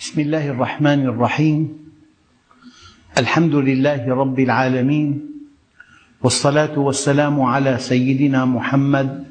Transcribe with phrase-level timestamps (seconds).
[0.00, 1.68] بسم الله الرحمن الرحيم.
[3.18, 5.08] الحمد لله رب العالمين
[6.24, 9.24] والصلاة والسلام على سيدنا محمد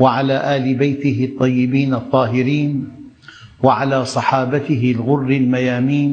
[0.00, 2.88] وعلى آل بيته الطيبين الطاهرين
[3.62, 6.12] وعلى صحابته الغر الميامين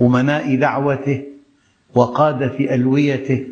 [0.00, 1.22] أمناء دعوته
[1.94, 3.46] وقادة ألويته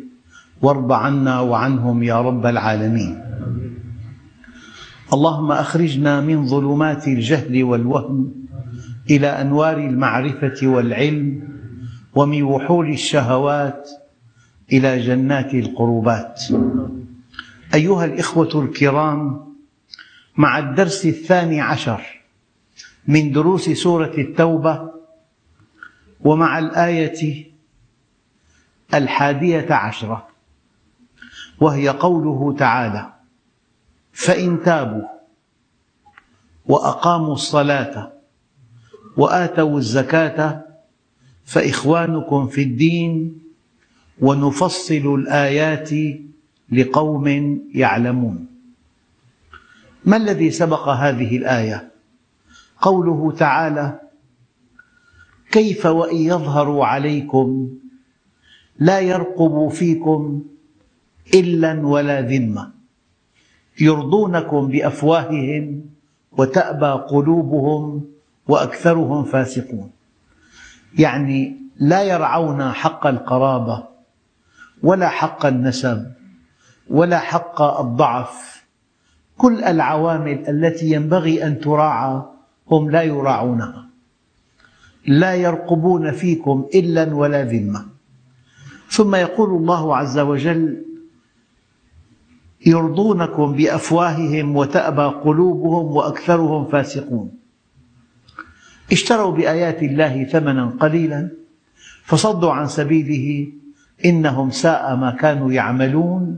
[0.61, 3.13] وارض عنا وعنهم يا رب العالمين.
[5.13, 8.44] اللهم أخرجنا من ظلمات الجهل والوهم
[9.09, 11.47] إلى أنوار المعرفة والعلم
[12.15, 13.89] ومن وحول الشهوات
[14.71, 16.43] إلى جنات القربات.
[17.73, 19.45] أيها الإخوة الكرام
[20.37, 22.21] مع الدرس الثاني عشر
[23.07, 24.91] من دروس سورة التوبة
[26.21, 27.45] ومع الآية
[28.93, 30.27] الحادية عشرة
[31.59, 33.13] وهي قوله تعالى
[34.13, 35.07] فإن تابوا
[36.65, 38.14] وأقاموا الصلاة
[39.17, 40.65] وآتوا الزكاة
[41.45, 43.39] فإخوانكم في الدين
[44.21, 45.89] ونفصل الآيات
[46.71, 47.27] لقوم
[47.73, 48.47] يعلمون
[50.05, 51.91] ما الذي سبق هذه الآية؟
[52.81, 53.99] قوله تعالى
[55.51, 57.69] كيف وإن يظهروا عليكم
[58.79, 60.43] لا يرقبوا فيكم
[61.33, 62.71] إلا ولا ذمة
[63.81, 65.85] يرضونكم بأفواههم
[66.31, 68.14] وتأبى قلوبهم
[68.47, 69.91] وأكثرهم فاسقون.
[70.99, 73.83] يعني لا يرعون حق القرابة
[74.83, 76.11] ولا حق النسب
[76.89, 78.65] ولا حق الضعف.
[79.37, 82.21] كل العوامل التي ينبغي أن تراعى
[82.71, 83.85] هم لا يراعونها.
[85.07, 87.85] لا يرقبون فيكم إلا ولا ذمة.
[88.89, 90.85] ثم يقول الله عز وجل
[92.65, 97.31] يرضونكم بأفواههم وتأبى قلوبهم وأكثرهم فاسقون.
[98.91, 101.29] اشتروا بآيات الله ثمنا قليلا
[102.03, 103.47] فصدوا عن سبيله
[104.05, 106.37] إنهم ساء ما كانوا يعملون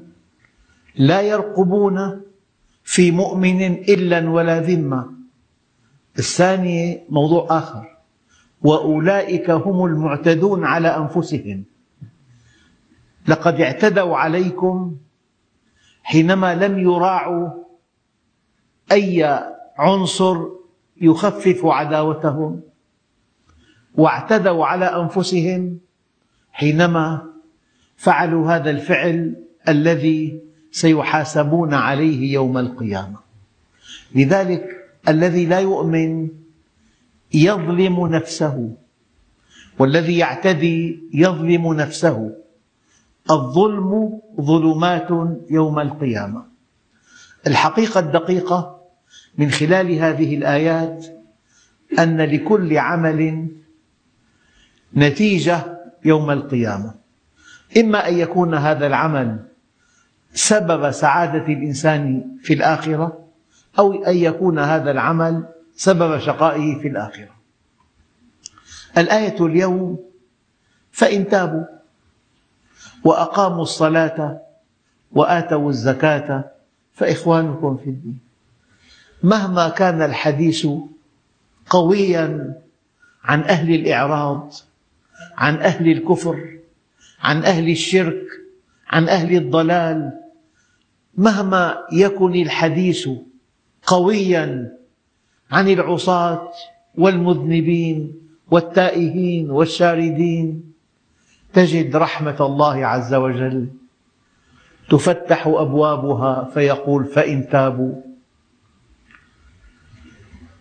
[0.96, 2.22] لا يرقبون
[2.84, 5.12] في مؤمن إلا ولا ذمة.
[6.20, 7.98] الثانية موضوع آخر
[8.62, 11.64] وأولئك هم المعتدون على أنفسهم.
[13.28, 14.98] لقد اعتدوا عليكم
[16.04, 17.50] حينما لم يراعوا
[18.92, 19.44] أي
[19.78, 20.57] عنصر
[21.02, 22.62] يخفف عداوتهم
[23.96, 25.78] واعتدوا على أنفسهم
[26.52, 27.26] حينما
[27.98, 29.36] فعلوا هذا الفعل
[29.68, 30.40] الذي
[30.72, 33.18] سيحاسبون عليه يوم القيامة.
[34.16, 34.64] لذلك
[35.08, 36.30] الذي لا يؤمن
[37.34, 38.76] يظلم نفسه
[39.80, 42.36] والذي يعتدي يظلم نفسه.
[43.32, 45.10] الظلم ظلمات
[45.50, 46.46] يوم القيامة.
[47.48, 48.77] الحقيقة الدقيقة
[49.38, 51.06] من خلال هذه الآيات
[52.00, 53.48] أن لكل عمل
[54.96, 56.94] نتيجة يوم القيامة.
[57.78, 59.40] إما أن يكون هذا العمل
[60.34, 63.28] سبب سعادة الإنسان في الآخرة
[63.80, 67.38] أو أن يكون هذا العمل سبب شقائه في الآخرة.
[68.98, 70.00] الآية اليوم
[70.92, 71.66] فإن تابوا
[73.04, 74.42] وأقاموا الصلاة
[75.12, 76.52] وآتوا الزكاة
[76.94, 78.27] فإخوانكم في الدين.
[79.24, 80.68] مهما كان الحديث
[81.70, 82.56] قويا
[83.24, 84.54] عن أهل الإعراض
[85.38, 86.58] عن أهل الكفر
[87.22, 88.24] عن أهل الشرك
[88.88, 90.12] عن أهل الضلال
[91.18, 93.10] مهما يكن الحديث
[93.88, 94.78] قويا
[95.52, 96.52] عن العصاة
[96.98, 98.14] والمذنبين
[98.52, 100.74] والتائهين والشاردين
[101.54, 103.68] تجد رحمة الله عز وجل
[104.90, 108.07] تفتح أبوابها فيقول فإن تابوا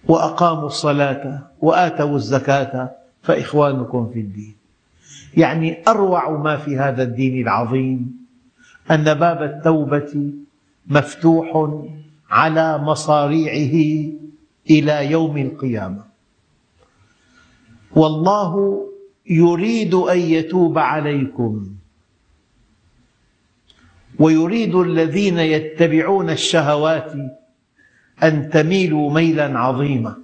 [0.08, 2.90] وأقاموا الصلاة وآتوا الزكاة
[3.22, 4.54] فإخوانكم في الدين.
[5.36, 8.26] يعني أروع ما في هذا الدين العظيم
[8.90, 10.32] أن باب التوبة
[10.86, 11.70] مفتوح
[12.30, 14.06] على مصاريعه
[14.70, 16.04] إلى يوم القيامة.
[17.96, 18.82] والله
[19.30, 21.66] يريد أن يتوب عليكم
[24.18, 27.12] ويريد الذين يتبعون الشهوات
[28.22, 30.16] أن تميلوا ميلا عظيما.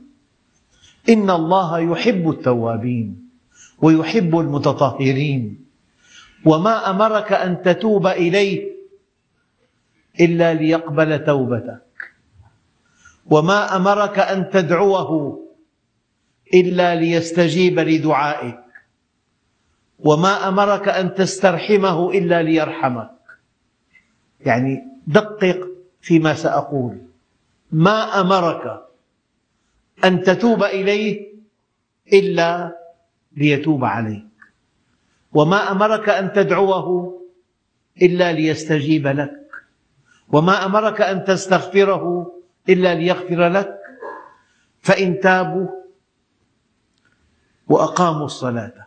[1.08, 3.28] إن الله يحب التوابين
[3.78, 5.64] ويحب المتطهرين.
[6.44, 8.72] وما أمرك أن تتوب إليه
[10.20, 11.82] إلا ليقبل توبتك.
[13.26, 15.42] وما أمرك أن تدعوه
[16.54, 18.58] إلا ليستجيب لدعائك.
[19.98, 23.10] وما أمرك أن تسترحمه إلا ليرحمك.
[24.40, 25.68] يعني دقق
[26.00, 27.11] فيما سأقول.
[27.72, 28.86] ما أمرك
[30.04, 31.32] أن تتوب إليه
[32.12, 32.78] إلا
[33.36, 34.26] ليتوب عليك.
[35.32, 37.18] وما أمرك أن تدعوه
[38.02, 39.50] إلا ليستجيب لك.
[40.28, 42.32] وما أمرك أن تستغفره
[42.68, 43.78] إلا ليغفر لك.
[44.80, 45.68] فإن تابوا
[47.68, 48.86] وأقاموا الصلاة.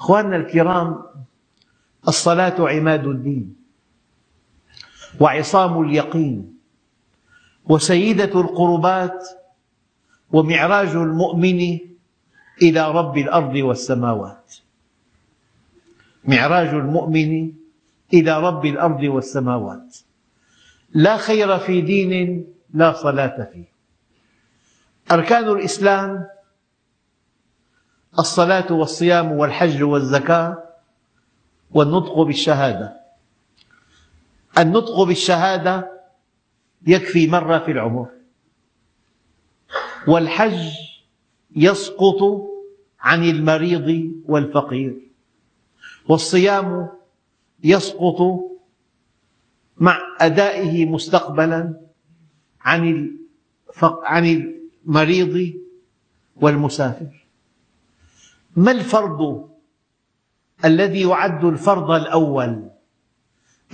[0.00, 1.02] أخواننا الكرام
[2.08, 3.56] الصلاة عماد الدين
[5.20, 6.51] وعصام اليقين.
[7.68, 9.28] وسيدة القربات
[10.32, 11.78] ومعراج المؤمن
[12.62, 14.54] إلى رب الأرض والسماوات.
[16.24, 17.52] معراج المؤمن
[18.14, 19.96] إلى رب الأرض والسماوات.
[20.94, 23.72] لا خير في دين لا صلاة فيه.
[25.10, 26.28] أركان الإسلام
[28.18, 30.62] الصلاة والصيام والحج والزكاة
[31.70, 32.96] والنطق بالشهادة.
[34.58, 36.01] النطق بالشهادة
[36.86, 38.08] يكفي مرة في العمر.
[40.08, 40.70] والحج
[41.56, 42.50] يسقط
[43.00, 45.08] عن المريض والفقير.
[46.08, 46.88] والصيام
[47.64, 48.20] يسقط
[49.76, 51.80] مع أدائه مستقبلا
[52.60, 53.16] عن
[53.82, 54.26] عن
[54.86, 55.52] المريض
[56.36, 57.26] والمسافر.
[58.56, 59.48] ما الفرض
[60.64, 62.70] الذي يعد الفرض الأول؟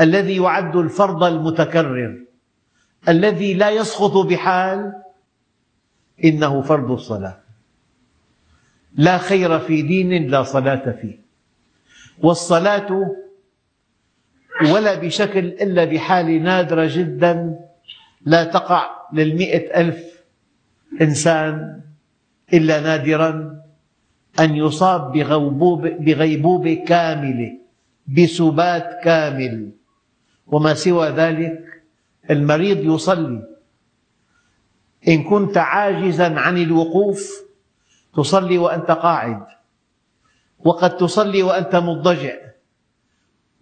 [0.00, 2.27] الذي يعد الفرض المتكرر؟
[3.08, 4.92] الذي لا يسقط بحال
[6.24, 7.36] إنه فرض الصلاة.
[8.94, 11.18] لا خير في دين لا صلاة فيه.
[12.22, 13.14] والصلاة
[14.72, 17.58] ولا بشكل إلا بحالة نادرة جدا
[18.26, 20.22] لا تقع للمئة ألف
[21.00, 21.80] إنسان
[22.52, 23.62] إلا نادرا
[24.40, 25.12] أن يصاب
[26.00, 27.58] بغيبوبة كاملة
[28.06, 29.70] بسبات كامل.
[30.46, 31.77] وما سوى ذلك
[32.30, 33.42] المريض يصلي.
[35.08, 37.42] إن كنت عاجزا عن الوقوف
[38.14, 39.46] تصلي وأنت قاعد.
[40.58, 42.36] وقد تصلي وأنت مضطجع.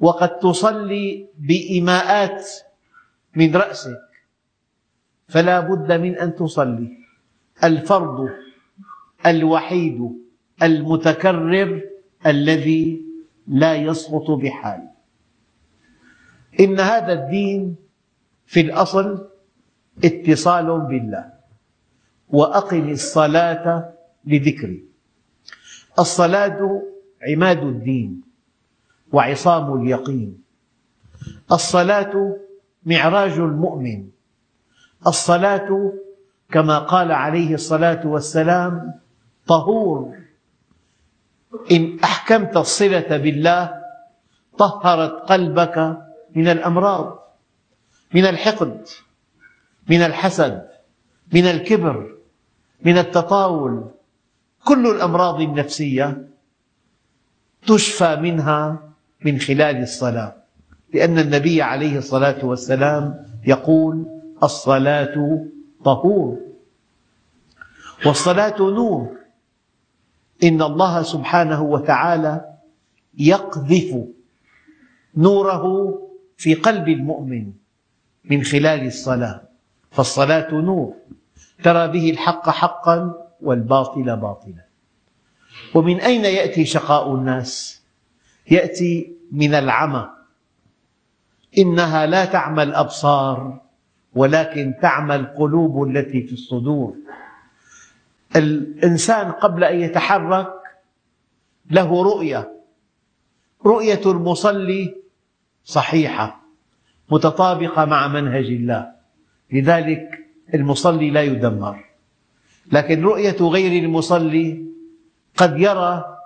[0.01, 2.49] وقد تصلي بإيماءات
[3.37, 4.03] من رأسك.
[5.29, 6.99] فلا بد من أن تصلي.
[7.65, 8.29] الفرض
[9.27, 10.01] الوحيد
[10.63, 11.83] المتكرر
[12.27, 13.03] الذي
[13.47, 14.89] لا يسقط بحال.
[16.61, 17.86] إن هذا الدين
[18.47, 19.29] في الأصل
[20.05, 21.33] اتصال بالله.
[22.29, 23.93] وأقم الصلاة
[24.25, 24.85] لذكري.
[25.99, 26.83] الصلاة
[27.29, 28.23] عماد الدين
[29.13, 30.43] وعصام اليقين.
[31.53, 32.37] الصلاة
[32.87, 34.09] معراج المؤمن.
[35.07, 35.93] الصلاة
[36.51, 39.01] كما قال عليه الصلاة والسلام
[39.47, 40.17] طهور.
[41.71, 43.83] إن أحكمت الصلة بالله
[44.59, 45.99] طهرت قلبك
[46.35, 47.26] من الأمراض.
[48.15, 48.87] من الحقد
[49.89, 50.69] من الحسد
[51.33, 52.17] من الكبر
[52.83, 53.91] من التطاول.
[54.65, 56.29] كل الأمراض النفسية
[57.67, 58.83] تشفى منها
[59.25, 60.37] من خلال الصلاة
[60.95, 64.07] لأن النبي عليه الصلاة والسلام يقول
[64.43, 65.45] الصلاة
[65.85, 66.39] طهور
[68.07, 69.17] والصلاة نور.
[70.43, 72.55] إن الله سبحانه وتعالى
[73.19, 74.05] يقذف
[75.17, 75.65] نوره
[76.37, 77.53] في قلب المؤمن.
[78.31, 79.43] من خلال الصلاة
[79.91, 80.95] فالصلاة نور
[81.63, 84.67] ترى به الحق حقا والباطل باطلا.
[85.75, 87.83] ومن أين يأتي شقاء الناس؟
[88.51, 90.11] يأتي من العمى.
[91.59, 93.61] إنها لا تعمى الأبصار
[94.15, 96.97] ولكن تعمى القلوب التي في الصدور.
[98.37, 100.53] الإنسان قبل أن يتحرك
[101.71, 102.53] له رؤية.
[103.67, 104.97] رؤية المصلي
[105.65, 106.46] صحيحة.
[107.11, 108.93] متطابقة مع منهج الله.
[109.53, 110.19] لذلك
[110.55, 111.85] المصلي لا يدمر.
[112.73, 114.65] لكن رؤية غير المصلي
[115.37, 116.19] قد يرى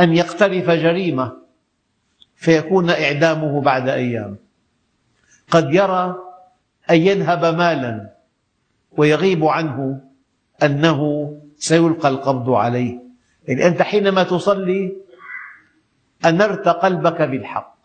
[0.00, 1.32] أن يقترف جريمة
[2.36, 4.36] فيكون إعدامه بعد أيام.
[5.50, 6.16] قد يرى
[6.90, 8.16] أن ينهب مالا
[8.96, 10.00] ويغيب عنه
[10.62, 12.98] أنه سيلقى القبض عليه.
[13.48, 14.96] يعني أنت حينما تصلي
[16.24, 17.75] أنرت قلبك بالحق.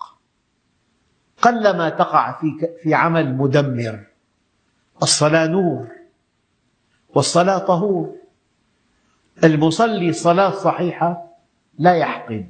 [1.42, 4.00] قلما تقع في في عمل مدمر.
[5.04, 5.88] الصلاة نور
[7.16, 8.16] والصلاة طهور.
[9.44, 11.28] المصلي صلاة صحيحة
[11.80, 12.48] لا يحقد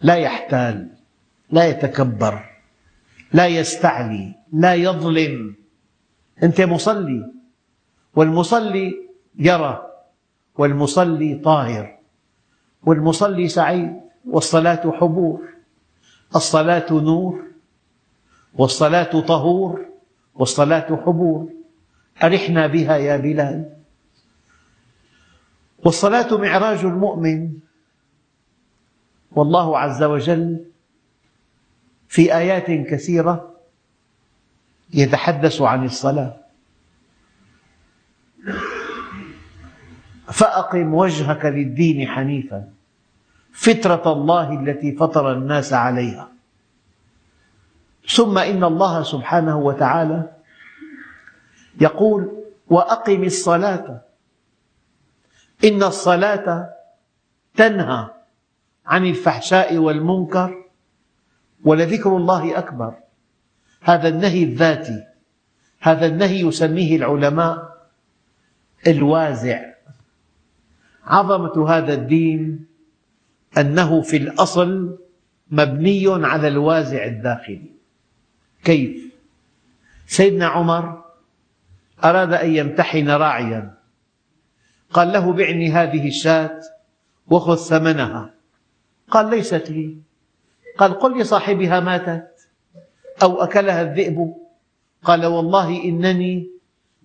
[0.00, 0.88] لا يحتال
[1.50, 2.44] لا يتكبر
[3.32, 5.54] لا يستعلي لا يظلم.
[6.42, 7.32] أنت مصلي
[8.14, 9.08] والمصلي
[9.38, 9.86] يرى
[10.58, 11.98] والمصلي طاهر
[12.82, 15.48] والمصلي سعيد والصلاة حبور.
[16.36, 17.51] الصلاة نور
[18.54, 19.86] والصلاة طهور
[20.34, 21.52] والصلاة حبور.
[22.22, 23.76] أرحنا بها يا بلال.
[25.84, 27.52] والصلاة معراج المؤمن.
[29.32, 30.64] والله عز وجل
[32.08, 33.54] في آيات كثيرة
[34.94, 36.36] يتحدث عن الصلاة.
[40.26, 42.68] فأقم وجهك للدين حنيفا.
[43.52, 46.31] فطرة الله التي فطر الناس عليها.
[48.14, 50.32] ثم إن الله سبحانه وتعالى
[51.80, 54.02] يقول وأقم الصلاة.
[55.64, 56.68] إن الصلاة
[57.56, 58.10] تنهى
[58.86, 60.64] عن الفحشاء والمنكر
[61.64, 62.94] ولذكر الله أكبر.
[63.80, 65.04] هذا النهي الذاتي
[65.80, 67.88] هذا النهي يسميه العلماء
[68.86, 69.72] الوازع.
[71.04, 72.66] عظمة هذا الدين
[73.58, 74.98] أنه في الأصل
[75.50, 77.81] مبني على الوازع الداخلي.
[78.64, 79.12] كيف؟
[80.06, 81.04] سيدنا عمر
[82.04, 83.74] أراد أن يمتحن راعيا.
[84.92, 86.60] قال له بعني هذه الشاة
[87.30, 88.34] وخذ ثمنها.
[89.10, 89.96] قال ليست لي.
[90.78, 92.28] قال قل لصاحبها ماتت
[93.22, 94.34] أو أكلها الذئب.
[95.04, 96.50] قال والله إنني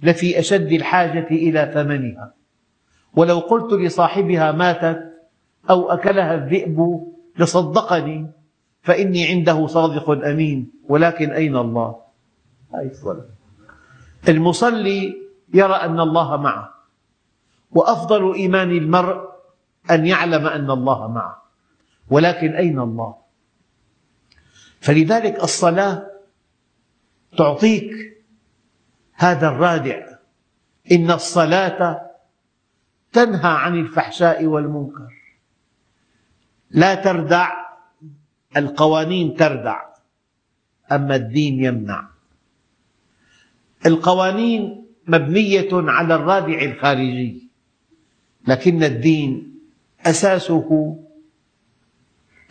[0.04, 2.34] لفي أشد الحاجة إلى ثمنها.
[3.16, 5.14] ولو قلت لصاحبها ماتت
[5.70, 7.08] أو أكلها الذئب
[7.40, 8.32] لصدقني.
[8.88, 10.72] فإني عنده صادق أمين.
[10.88, 12.02] ولكن أين الله؟
[14.28, 15.16] المصلي
[15.54, 16.74] يرى أن الله معه.
[17.72, 19.20] وأفضل إيمان المرء
[19.92, 21.44] أن يعلم أن الله معه.
[22.10, 23.16] ولكن أين الله؟
[24.80, 26.08] فلذلك الصلاة
[27.38, 27.92] تعطيك
[29.14, 30.08] هذا الرادع.
[30.92, 32.02] إن الصلاة
[33.12, 35.12] تنهى عن الفحشاء والمنكر.
[36.72, 37.67] لا تردع
[38.56, 39.82] القوانين تردع
[40.92, 42.08] أما الدين يمنع.
[43.86, 47.48] القوانين مبنية على الرادع الخارجي
[48.48, 49.60] لكن الدين
[50.02, 51.00] أساسه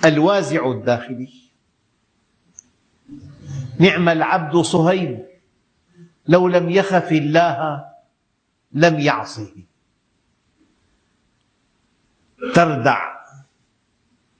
[0.04, 1.32] الوازع الداخلي.
[3.80, 5.26] نعم العبد صهيب
[6.28, 7.84] لو لم يخف الله
[8.72, 9.52] لم يعصه.
[12.54, 13.16] تردع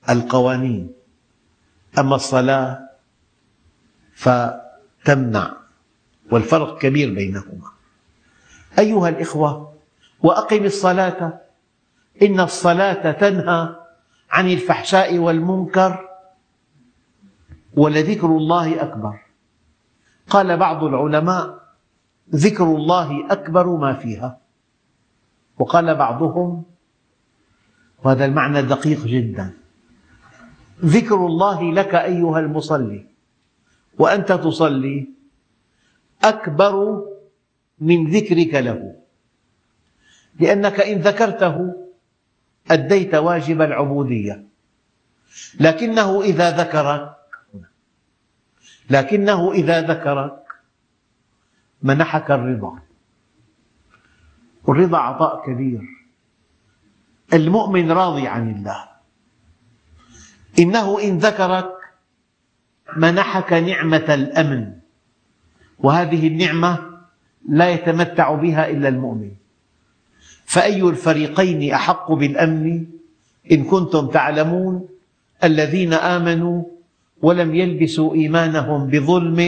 [0.09, 0.96] القوانين.
[1.99, 2.89] أما الصلاة
[4.15, 5.53] فتمنع
[6.31, 7.71] والفرق كبير بينهما.
[8.79, 9.75] أيها الإخوة
[10.23, 11.41] وأقم الصلاة
[12.23, 13.77] إن الصلاة تنهى
[14.31, 16.09] عن الفحشاء والمنكر
[17.75, 19.19] ولذكر الله أكبر.
[20.31, 21.59] قال بعض العلماء
[22.35, 24.39] ذكر الله أكبر ما فيها.
[25.59, 26.65] وقال بعضهم
[28.05, 29.66] وهذا المعنى دقيق جدا.
[30.85, 33.07] ذكر الله لك أيها المصلي.
[33.99, 35.09] وأنت تصلي
[36.25, 37.05] أكبر
[37.81, 38.97] من ذكرك له.
[40.41, 41.87] لأنك إن ذكرته
[42.71, 44.45] أديت واجب العبودية.
[45.61, 47.17] لكنه إذا ذكرك
[48.91, 50.43] لكنه إذا ذكرك
[51.83, 52.79] منحك الرضا.
[54.65, 55.81] والرضا عطاء كبير.
[57.33, 58.96] المؤمن راضي عن الله.
[60.59, 61.71] إنه إن ذكرك
[62.97, 64.73] منحك نعمة الأمن.
[65.79, 66.79] وهذه النعمة
[67.49, 69.31] لا يتمتع بها إلا المؤمن.
[70.45, 72.87] فأي الفريقين أحق بالأمن
[73.53, 74.89] إن كنتم تعلمون
[75.45, 76.63] الذين آمنوا
[77.23, 79.41] ولم يلبسوا إيمانهم بظلم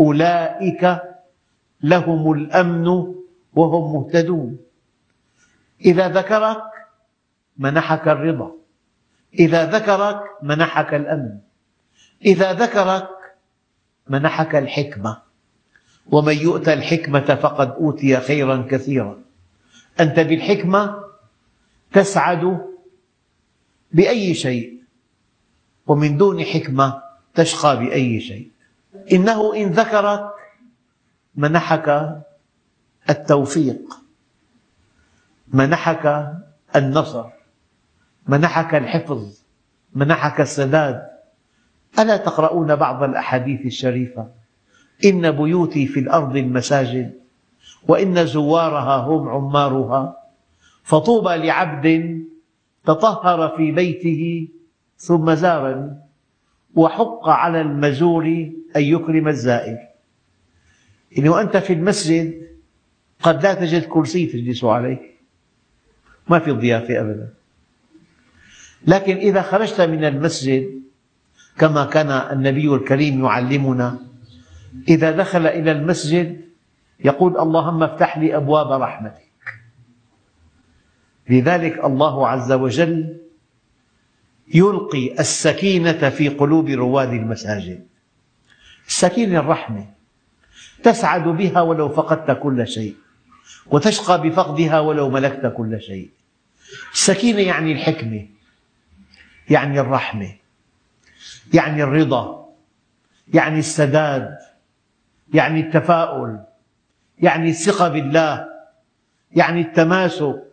[0.00, 1.02] أولئك
[1.82, 2.86] لهم الأمن
[3.54, 4.58] وهم مهتدون.
[5.84, 6.62] إذا ذكرك
[7.58, 8.63] منحك الرضا.
[9.38, 11.38] إذا ذكرك منحك الأمن.
[12.24, 13.08] إذا ذكرك
[14.08, 15.22] منحك الحكمة.
[16.06, 19.18] ومن يؤت الحكمة فقد أوتي خيرا كثيرا.
[20.00, 21.04] أنت بالحكمة
[21.92, 22.74] تسعد
[23.92, 24.82] بأي شيء.
[25.86, 27.02] ومن دون حكمة
[27.34, 28.50] تشقى بأي شيء.
[29.12, 30.30] إنه إن ذكرك
[31.34, 32.18] منحك
[33.10, 33.80] التوفيق.
[35.48, 36.34] منحك
[36.76, 37.33] النصر.
[38.28, 39.44] منحك الحفظ
[39.94, 41.02] منحك السداد.
[41.98, 44.28] ألا تقرؤون بعض الأحاديث الشريفة؟
[45.04, 47.20] إن بيوتي في الأرض المساجد
[47.88, 50.16] وإن زوارها هم عمارها.
[50.82, 52.24] فطوبى لعبد
[52.84, 54.48] تطهر في بيته
[54.96, 55.96] ثم زارني
[56.74, 58.24] وحق على المزور
[58.76, 59.78] أن يكرم الزائر.
[61.12, 62.48] يعني وأنت في المسجد
[63.22, 65.00] قد لا تجد كرسي تجلس عليه.
[66.28, 67.43] ما في ضيافة أبدا.
[68.86, 70.82] لكن إذا خرجت من المسجد
[71.58, 73.98] كما كان النبي الكريم يعلمنا
[74.88, 76.40] إذا دخل إلى المسجد
[77.04, 79.24] يقول اللهم افتح لي أبواب رحمتك.
[81.30, 83.16] لذلك الله عز وجل
[84.54, 87.86] يلقي السكينة في قلوب رواد المساجد.
[88.86, 89.86] السكينة الرحمة
[90.82, 92.94] تسعد بها ولو فقدت كل شيء
[93.66, 96.10] وتشقى بفقدها ولو ملكت كل شيء.
[96.92, 98.26] السكينة يعني الحكمة.
[99.50, 100.34] يعني الرحمة
[101.54, 102.54] يعني الرضا
[103.34, 104.38] يعني السداد
[105.34, 106.40] يعني التفاؤل
[107.18, 108.48] يعني الثقة بالله
[109.32, 110.44] يعني التماسك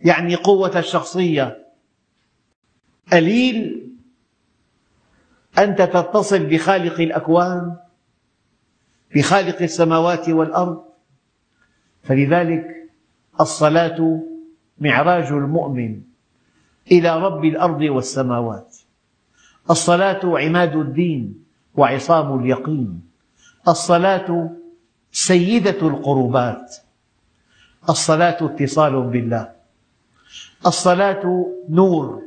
[0.00, 1.66] يعني قوة الشخصية.
[3.12, 3.88] قليل
[5.58, 7.76] أنت تتصل بخالق الأكوان
[9.14, 10.84] بخالق السماوات والأرض.
[12.02, 12.90] فلذلك
[13.40, 14.20] الصلاة
[14.78, 16.02] معراج المؤمن.
[16.90, 18.76] إلى رب الأرض والسماوات.
[19.70, 23.02] الصلاة عماد الدين وعصام اليقين.
[23.68, 24.50] الصلاة
[25.12, 26.76] سيدة القربات.
[27.88, 29.52] الصلاة اتصال بالله.
[30.66, 32.22] الصلاة نور.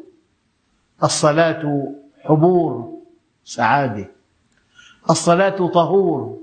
[1.04, 1.94] الصلاة
[2.24, 3.02] حبور
[3.44, 4.08] سعادة.
[5.10, 6.40] الصلاة طهور.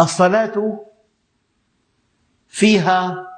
[0.00, 0.84] الصلاة
[2.48, 3.28] فيها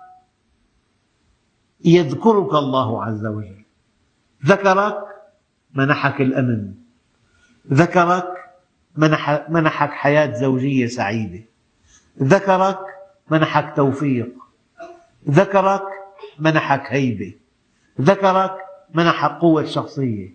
[1.85, 3.65] يذكرك الله عز وجل.
[4.47, 4.99] ذكرك
[5.75, 6.75] منحك الأمن.
[7.73, 8.35] ذكرك
[9.49, 11.45] منحك حياة زوجية سعيدة.
[12.23, 12.79] ذكرك
[13.31, 14.33] منحك توفيق.
[15.29, 15.83] ذكرك
[16.39, 17.35] منحك هيبة.
[18.01, 18.57] ذكرك
[18.95, 20.35] منحك قوة شخصية.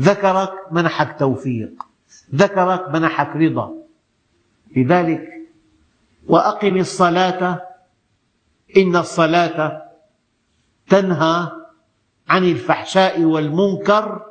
[0.00, 1.82] ذكرك منحك توفيق.
[2.34, 3.74] ذكرك منحك رضا.
[4.76, 5.28] لذلك
[6.26, 7.62] وأقم الصلاة.
[8.76, 9.91] إن الصلاة
[10.92, 11.50] تنهى
[12.28, 14.26] عن الفحشاء والمنكر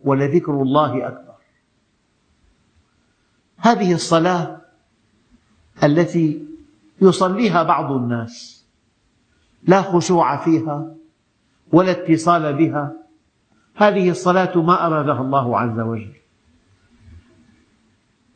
[0.00, 1.34] ولذكر الله أكبر.
[3.56, 4.60] هذه الصلاة
[5.82, 6.46] التي
[7.02, 8.64] يصليها بعض الناس
[9.62, 10.94] لا خشوع فيها
[11.72, 12.92] ولا اتصال بها
[13.74, 16.14] هذه الصلاة ما أرادها الله عز وجل.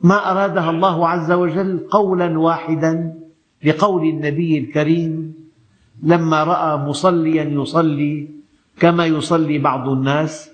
[0.00, 3.20] ما أرادها الله عز وجل قولا واحدا
[3.64, 5.41] لقول النبي الكريم
[6.02, 8.28] لما رأى مصليا يصلي
[8.80, 10.50] كما يصلي بعض الناس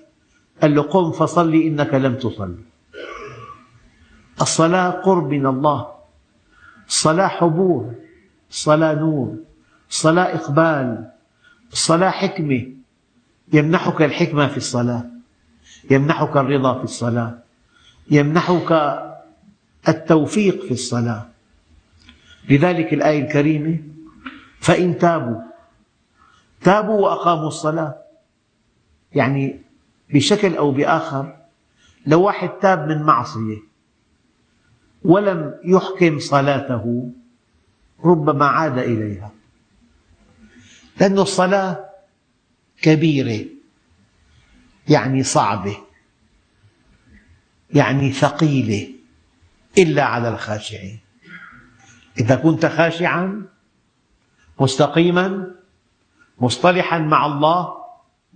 [0.61, 2.63] قال له قم فصلي إنك لم تصلي.
[4.41, 5.87] الصلاة قرب من الله
[6.87, 7.93] الصلاة حبور
[8.49, 9.35] الصلاة نور
[9.89, 11.09] الصلاة إقبال
[11.73, 12.67] الصلاة حكمة.
[13.53, 15.05] يمنحك الحكمة في الصلاة
[15.91, 17.37] يمنحك الرضا في الصلاة
[18.11, 18.71] يمنحك
[19.87, 21.25] التوفيق في الصلاة.
[22.49, 23.77] لذلك الآية الكريمة
[24.59, 25.41] فإن تابوا.
[26.61, 27.95] تابوا وأقاموا الصلاة.
[29.13, 29.61] يعني
[30.13, 31.37] بشكل أو بآخر
[32.05, 33.57] لو واحد تاب من معصية
[35.03, 37.11] ولم يحكم صلاته
[38.05, 39.31] ربما عاد إليها.
[40.99, 41.89] لأن الصلاة
[42.81, 43.45] كبيرة
[44.89, 45.77] يعني صعبة
[47.73, 48.87] يعني ثقيلة
[49.77, 50.99] إلا على الخاشعين.
[52.19, 53.45] إذا كنت خاشعا
[54.59, 55.55] مستقيما
[56.39, 57.73] مصطلحا مع الله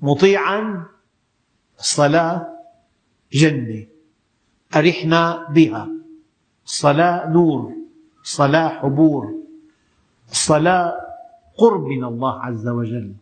[0.01, 0.85] مطيعا
[1.79, 2.47] الصلاة
[3.33, 3.85] جنة
[4.75, 5.89] أرحنا بها.
[6.65, 7.73] الصلاة نور
[8.23, 9.33] الصلاة حبور
[10.31, 10.93] الصلاة
[11.57, 13.13] قرب من الله عز وجل.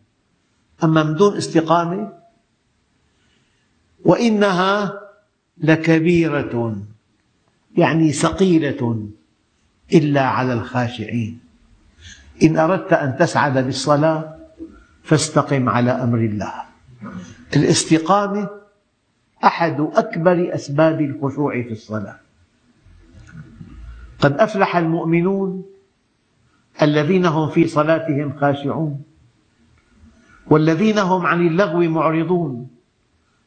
[0.84, 2.12] أما من دون استقامة
[4.04, 5.00] وإنها
[5.58, 6.76] لكبيرة
[7.76, 9.08] يعني ثقيلة
[9.92, 11.41] إلا على الخاشعين.
[12.42, 14.36] إن أردت أن تسعد بالصلاة
[15.02, 16.52] فاستقم على أمر الله.
[17.56, 18.48] الاستقامة
[19.44, 22.16] أحد أكبر أسباب الخشوع في الصلاة.
[24.20, 25.64] قد أفلح المؤمنون
[26.82, 29.02] الذين هم في صلاتهم خاشعون
[30.46, 32.68] والذين هم عن اللغو معرضون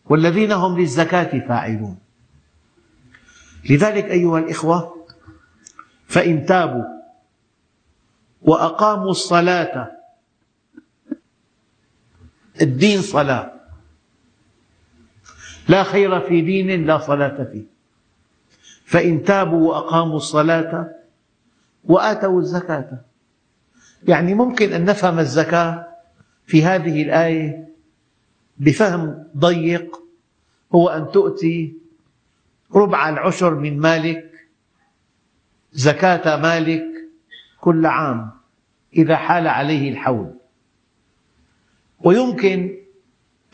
[0.06, 1.98] والذين هم للزكاة فاعلون.
[3.70, 5.06] لذلك أيها الإخوة
[6.08, 6.95] فإن تابوا
[8.46, 9.92] وأقاموا الصلاة.
[12.62, 13.52] الدين صلاة.
[15.68, 17.64] لا خير في دين لا صلاة فيه.
[18.86, 20.92] فإن تابوا وأقاموا الصلاة
[21.84, 23.02] وآتوا الزكاة.
[24.08, 25.88] يعني ممكن أن نفهم الزكاة
[26.46, 27.70] في هذه الآية
[28.58, 30.02] بفهم ضيق
[30.76, 31.78] هو أن تؤتي
[32.76, 34.32] ربع العشر من مالك
[35.74, 36.86] زكاة مالك
[37.62, 38.32] كل عام.
[38.96, 40.34] إذا حال عليه الحول.
[42.02, 42.78] ويمكن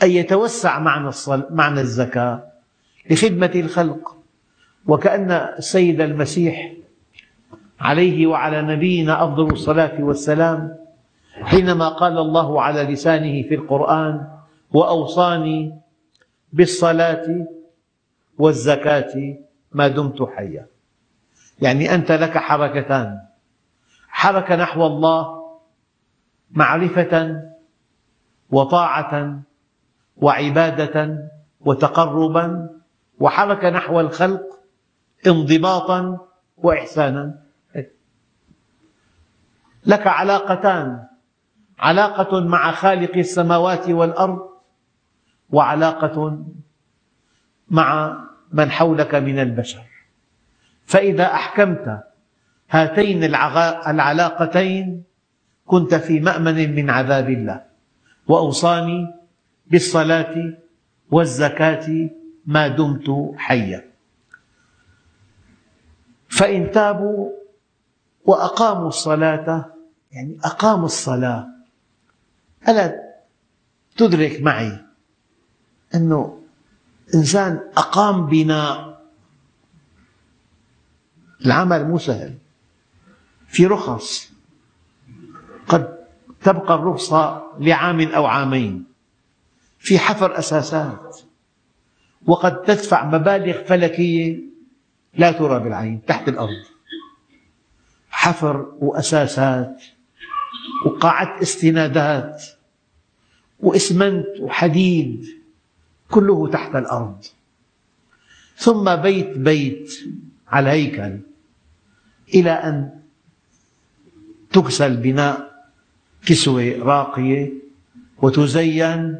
[0.03, 1.11] أن يتوسع معنى
[1.49, 2.43] معنى الزكاة
[3.09, 4.17] لخدمة الخلق.
[4.87, 6.73] وكأن السيد المسيح
[7.79, 10.77] عليه وعلى نبينا أفضل الصلاة والسلام
[11.43, 14.27] حينما قال الله على لسانه في القرآن
[14.71, 15.75] وأوصاني
[16.53, 17.47] بالصلاة
[18.37, 19.35] والزكاة
[19.71, 20.65] ما دمت حيا.
[21.61, 23.19] يعني أنت لك حركتان.
[24.11, 25.41] حركة نحو الله
[26.51, 27.41] معرفة
[28.49, 29.41] وطاعة
[30.17, 31.29] وعبادة
[31.61, 32.69] وتقربا
[33.19, 34.41] وحركة نحو الخلق
[35.27, 37.41] انضباطا وإحسانا.
[39.85, 41.07] لك علاقتان
[41.79, 44.49] علاقة مع خالق السماوات والأرض
[45.49, 46.45] وعلاقة
[47.69, 48.17] مع
[48.51, 49.83] من حولك من البشر.
[50.85, 52.10] فإذا أحكمت
[52.71, 55.03] هاتين العلاقتين
[55.65, 57.63] كنت في مأمن من عذاب الله.
[58.27, 59.07] وأوصاني
[59.67, 60.35] بالصلاة
[61.11, 62.09] والزكاة
[62.45, 63.91] ما دمت حيا.
[66.29, 67.29] فإن تابوا
[68.25, 69.65] وأقاموا الصلاة
[70.11, 71.47] يعني أقاموا الصلاة
[72.67, 73.11] ألا
[73.97, 74.79] تدرك معي
[75.95, 76.41] أنه
[77.15, 79.01] إنسان أقام بناء
[81.45, 82.37] العمل مو سهل.
[83.51, 84.31] في رخص.
[85.67, 85.97] قد
[86.41, 88.85] تبقى الرخصة لعام أو عامين.
[89.79, 91.17] في حفر أساسات.
[92.25, 94.39] وقد تدفع مبالغ فلكية
[95.13, 96.63] لا ترى بالعين تحت الأرض.
[98.09, 99.83] حفر وأساسات
[100.85, 102.43] وقاعة استنادات
[103.59, 105.25] وإسمنت وحديد
[106.09, 107.25] كله تحت الأرض.
[108.55, 109.91] ثم بيت بيت
[110.47, 111.19] على الهيكل
[112.35, 113.00] إلى أن
[114.51, 115.65] تكسى البناء
[116.25, 117.51] كسوة راقية.
[118.21, 119.19] وتزين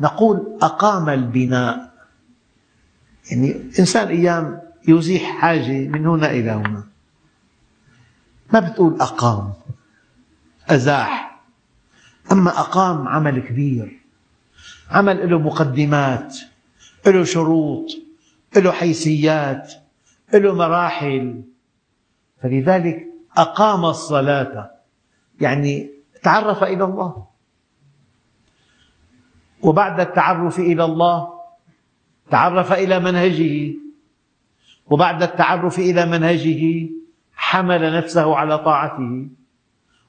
[0.00, 1.90] نقول أقام البناء.
[3.30, 6.84] يعني إنسان أيام يزيح حاجة من هنا إلى هنا.
[8.52, 9.52] ما بتقول أقام
[10.68, 11.40] أزاح.
[12.32, 14.00] أما أقام عمل كبير
[14.90, 16.36] عمل له مقدمات
[17.06, 17.86] له شروط
[18.56, 19.72] له حيثيات
[20.34, 21.42] له مراحل.
[22.42, 24.70] فلذلك أقام الصلاة.
[25.40, 25.90] يعني
[26.22, 27.26] تعرف إلى الله.
[29.62, 31.40] وبعد التعرف إلى الله
[32.30, 33.74] تعرف إلى منهجه.
[34.86, 36.88] وبعد التعرف إلى منهجه
[37.34, 39.28] حمل نفسه على طاعته.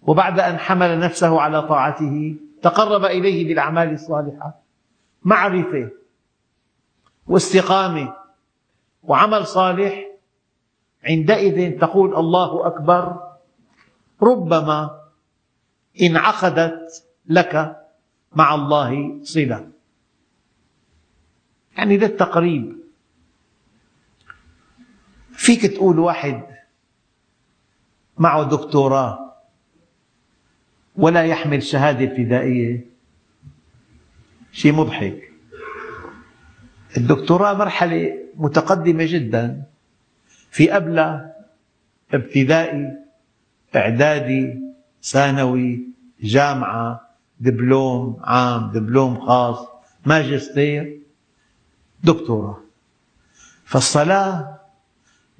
[0.01, 4.61] وبعد أن حمل نفسه على طاعته تقرب إليه بالأعمال الصالحة.
[5.23, 5.89] معرفة
[7.27, 8.13] واستقامة
[9.03, 10.10] وعمل صالح
[11.03, 13.19] عندئذ تقول الله أكبر
[14.21, 15.01] ربما
[16.01, 17.77] انعقدت لك
[18.35, 19.71] مع الله صلة.
[21.77, 22.77] يعني للتقريب
[25.33, 26.43] فيك تقول واحد
[28.17, 29.35] معه دكتوراه
[30.95, 32.85] ولا يحمل شهادة ابتدائية
[34.51, 35.31] شيء مضحك.
[36.97, 39.70] الدكتوراه مرحلة متقدمة جدا.
[40.51, 41.31] في أبلة
[42.13, 42.87] ابتدائي
[43.75, 44.59] إعدادي
[45.03, 45.87] ثانوي
[46.21, 47.01] جامعة
[47.39, 49.67] دبلوم عام دبلوم خاص
[50.05, 50.99] ماجستير
[52.03, 52.57] دكتوراه.
[53.65, 54.59] فالصلاة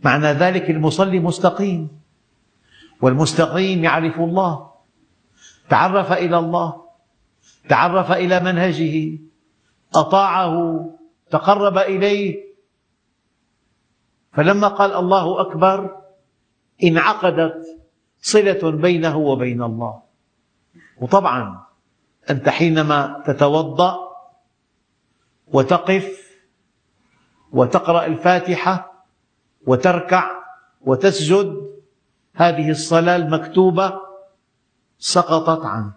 [0.04, 1.89] معنى ذلك المصلي مستقيم
[3.02, 4.71] والمستقيم يعرف الله
[5.69, 6.82] تعرف إلى الله
[7.69, 9.19] تعرف إلى منهجه
[9.95, 10.54] أطاعه
[11.32, 12.51] تقرب إليه
[14.34, 16.02] فلما قال الله أكبر
[16.84, 17.82] انعقدت
[18.22, 20.02] صلة بينه وبين الله.
[21.02, 21.63] وطبعا
[22.30, 23.98] أنت حينما تتوضأ
[25.48, 26.32] وتقف
[27.52, 29.06] وتقرأ الفاتحة
[29.67, 30.32] وتركع
[30.82, 31.72] وتسجد
[32.34, 34.02] هذه الصلاة المكتوبة
[35.00, 35.94] سقطت عنك.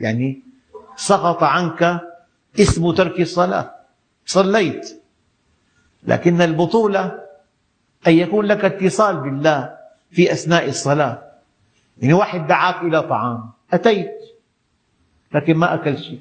[0.00, 0.42] يعني
[0.96, 2.00] سقط عنك
[2.60, 3.74] اسم ترك الصلاة.
[4.26, 5.02] صليت.
[6.02, 7.27] لكن البطولة
[8.06, 9.78] أن يكون لك اتصال بالله
[10.10, 11.32] في أثناء الصلاة.
[11.98, 14.18] يعني واحد دعاك إلى طعام أتيت
[15.34, 16.20] لكن ما أكلت شيء.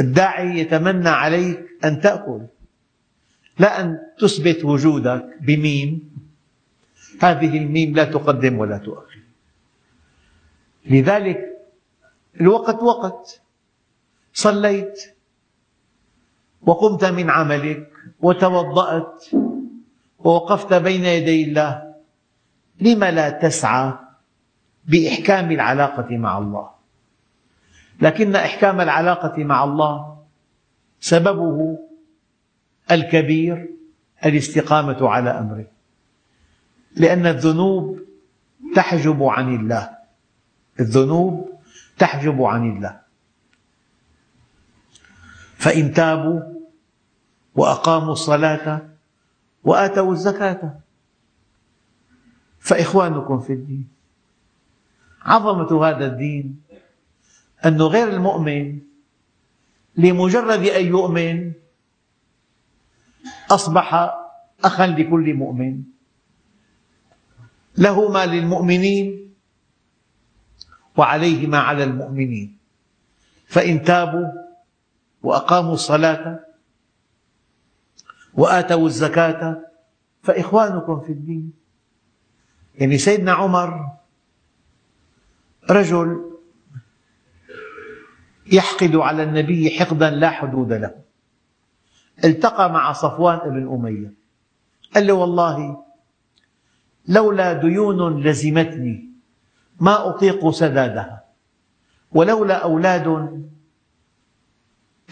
[0.00, 2.40] الداعي يتمنى عليك أن تأكل
[3.58, 6.14] لا أن تثبت وجودك بميم.
[7.22, 9.18] هذه الميم لا تقدم ولا تؤخر.
[10.86, 11.40] لذلك
[12.40, 13.40] الوقت وقت.
[14.32, 15.14] صليت
[16.62, 19.24] وقمت من عملك وتوضأت
[20.24, 21.94] ووقفت بين يدي الله.
[22.80, 23.92] لم لا تسعى
[24.84, 26.70] بإحكام العلاقة مع الله؟
[28.00, 30.24] لكن إحكام العلاقة مع الله
[31.00, 31.78] سببه
[32.90, 33.70] الكبير
[34.24, 35.66] الاستقامة على أمره.
[36.96, 38.00] لأن الذنوب
[38.74, 39.90] تحجب عن الله.
[40.80, 41.60] الذنوب
[41.98, 43.00] تحجب عن الله.
[45.56, 46.40] فإن تابوا
[47.54, 48.93] وأقاموا الصلاة
[49.64, 50.80] وآتوا الزكاة.
[52.58, 53.88] فإخوانكم في الدين.
[55.22, 56.60] عظمة هذا الدين
[57.64, 58.80] أن غير المؤمن
[59.96, 61.52] لمجرد أن يؤمن
[63.50, 64.14] أصبح
[64.64, 65.82] أخا لكل مؤمن.
[67.78, 69.34] له ما للمؤمنين
[70.96, 72.58] وعليه ما على المؤمنين.
[73.46, 74.28] فإن تابوا
[75.22, 76.43] وأقاموا الصلاة
[78.34, 79.60] وآتوا الزكاة
[80.22, 81.52] فإخوانكم في الدين.
[82.74, 83.86] يعني سيدنا عمر
[85.70, 86.30] رجل
[88.52, 90.94] يحقد على النبي حقدا لا حدود له.
[92.24, 94.12] التقى مع صفوان بن أمية.
[94.94, 95.84] قال له والله
[97.08, 99.10] لولا ديون لزمتني
[99.80, 101.24] ما أطيق سدادها
[102.12, 103.06] ولولا أولاد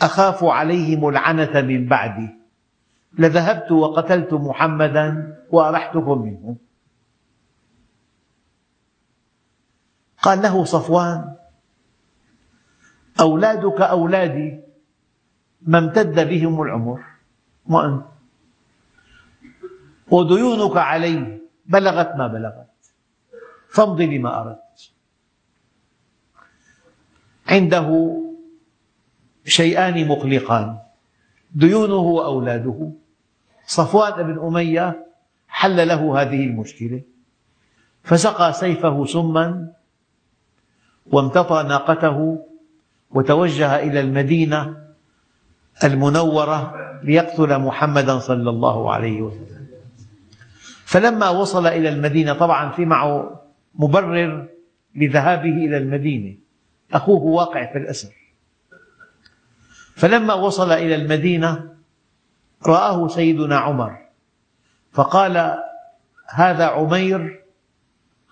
[0.02, 2.41] أخاف عليهم العنة من بعدي.
[3.18, 6.56] لذهبت وقتلت محمدا وأرحتكم منه.
[10.22, 11.36] قال له صفوان
[13.20, 14.60] أولادك أولادي
[15.62, 17.00] ما امتد بهم العمر.
[17.66, 18.04] وأنت
[20.10, 22.72] وديونك علي بلغت ما بلغت.
[23.68, 24.92] فامض لما أردت.
[27.48, 27.88] عنده
[29.44, 30.78] شيئان مقلقان
[31.54, 32.92] ديونه وأولاده.
[33.66, 35.06] صفوان بن أمية
[35.48, 37.00] حل له هذه المشكلة.
[38.04, 39.72] فسقى سيفه سما
[41.06, 42.46] وامتطى ناقته
[43.10, 44.76] وتوجه إلى المدينة
[45.84, 49.66] المنورة ليقتل محمدا صلى الله عليه وسلم.
[50.84, 53.42] فلما وصل إلى المدينة طبعا في معه
[53.74, 54.48] مبرر
[54.94, 56.36] لذهابه إلى المدينة.
[56.92, 58.12] أخوه واقع في الأسر.
[59.94, 61.71] فلما وصل إلى المدينة
[62.66, 63.98] رآه سيدنا عمر.
[64.92, 65.58] فقال
[66.28, 67.42] هذا عمير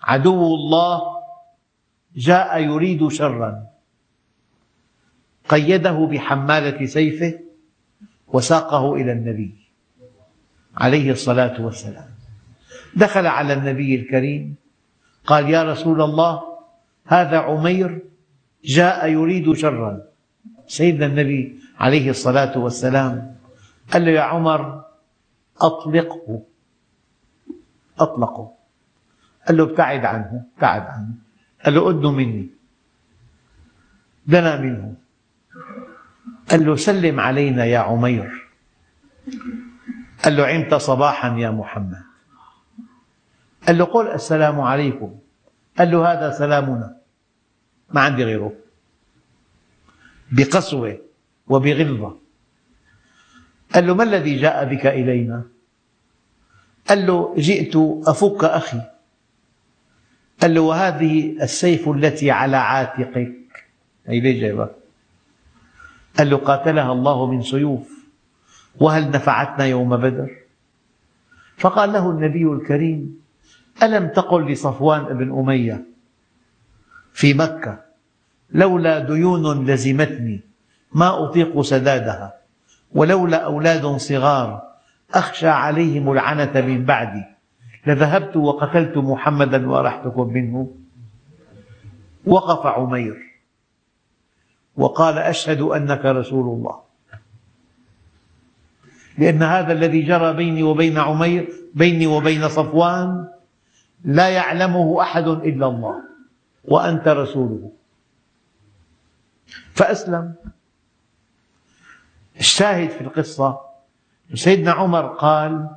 [0.01, 1.01] عدو الله
[2.15, 3.67] جاء يريد شرا.
[5.49, 7.39] قيده بحمالة سيفه
[8.27, 9.55] وساقه إلى النبي
[10.77, 12.09] عليه الصلاة والسلام.
[12.95, 14.55] دخل على النبي الكريم
[15.25, 16.41] قال يا رسول الله
[17.05, 18.01] هذا عمير
[18.65, 20.01] جاء يريد شرا.
[20.67, 23.35] سيدنا النبي عليه الصلاة والسلام
[23.91, 24.85] قال له يا عمر
[25.61, 26.43] أطلقه.
[27.99, 28.53] أطلقه.
[29.47, 31.13] قال له ابتعد عنه ابتعد عنه.
[31.65, 32.49] قال له أدنوا مني.
[34.27, 34.95] دنا منه.
[36.49, 38.47] قال له سلم علينا يا عمير.
[40.23, 42.03] قال له عمت صباحا يا محمد.
[43.67, 45.19] قال له قل السلام عليكم.
[45.77, 46.97] قال له هذا سلامنا.
[47.89, 48.53] ما عندي غيره.
[50.31, 50.97] بقسوة
[51.47, 52.20] وبغلظة.
[53.73, 55.43] قال له ما الذي جاء بك إلينا؟
[56.89, 57.75] قال له جئت
[58.07, 58.81] أفك أخي.
[60.41, 63.65] قال له وهذه السيف التي على عاتقك.
[64.07, 64.69] هي ليه جايبها؟
[66.17, 68.01] قال له قاتلها الله من سيوف.
[68.79, 70.37] وهل نفعتنا يوم بدر؟
[71.57, 73.21] فقال له النبي الكريم
[73.83, 75.85] ألم تقل لصفوان بن أمية
[77.13, 77.79] في مكة
[78.51, 80.41] لولا ديون لزمتني
[80.93, 82.40] ما أطيق سدادها؟
[82.93, 84.71] ولولا أولاد صغار
[85.13, 87.23] أخشى عليهم العنة من بعدي.
[87.87, 90.75] لذهبت وقتلت محمدا وأرحتكم منه.
[92.25, 93.17] وقف عمير.
[94.77, 96.81] وقال أشهد أنك رسول الله.
[99.17, 103.27] لأن هذا الذي جرى بيني وبين عمير بيني وبين صفوان
[104.03, 105.95] لا يعلمه أحد إلا الله
[106.65, 107.71] وأنت رسوله.
[109.73, 110.33] فأسلم.
[112.41, 113.59] الشاهد في القصة
[114.33, 115.69] سيدنا عمر قال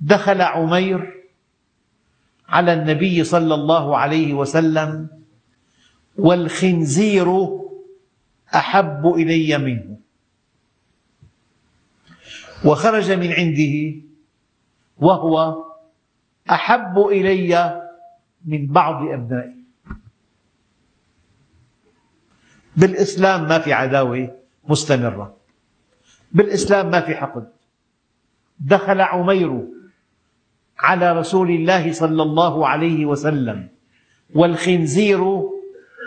[0.00, 1.24] دخل عمير
[2.48, 5.08] على النبي صلى الله عليه وسلم
[6.18, 7.28] والخنزير
[8.54, 9.96] أحب إلي منه.
[12.64, 13.74] وخرج من عنده
[14.98, 15.64] وهو
[16.50, 17.82] أحب إلي
[18.44, 19.64] من بعض أبنائي.
[22.76, 24.36] بالإسلام ما في عداوة
[24.68, 25.43] مستمرة.
[26.34, 27.52] بالإسلام ما في حقد.
[28.60, 29.68] دخل عمير
[30.78, 33.68] على رسول الله صلى الله عليه وسلم
[34.34, 35.42] والخنزير